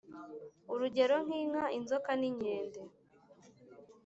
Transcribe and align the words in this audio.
urugero 0.71 1.15
nk’inka, 1.25 1.65
inzoka 1.77 2.11
n’inkende. 2.19 2.81